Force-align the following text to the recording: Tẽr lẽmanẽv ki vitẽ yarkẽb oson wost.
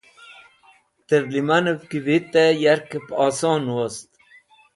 Tẽr 1.07 1.23
lẽmanẽv 1.33 1.81
ki 1.89 1.99
vitẽ 2.05 2.57
yarkẽb 2.63 3.05
oson 3.25 3.63
wost. 3.75 4.09